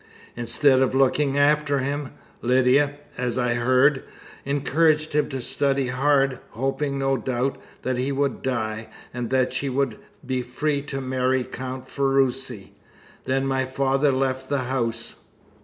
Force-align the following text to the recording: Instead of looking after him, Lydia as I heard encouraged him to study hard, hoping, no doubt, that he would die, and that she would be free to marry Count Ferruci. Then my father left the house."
Instead 0.35 0.81
of 0.81 0.95
looking 0.95 1.37
after 1.37 1.77
him, 1.77 2.09
Lydia 2.41 2.95
as 3.19 3.37
I 3.37 3.53
heard 3.53 4.03
encouraged 4.45 5.13
him 5.13 5.29
to 5.29 5.39
study 5.43 5.89
hard, 5.89 6.39
hoping, 6.53 6.97
no 6.97 7.17
doubt, 7.17 7.59
that 7.83 7.97
he 7.99 8.11
would 8.11 8.41
die, 8.41 8.89
and 9.13 9.29
that 9.29 9.53
she 9.53 9.69
would 9.69 9.99
be 10.25 10.41
free 10.41 10.81
to 10.81 11.01
marry 11.01 11.43
Count 11.43 11.87
Ferruci. 11.87 12.71
Then 13.25 13.45
my 13.45 13.67
father 13.67 14.11
left 14.11 14.49
the 14.49 14.65
house." 14.73 15.17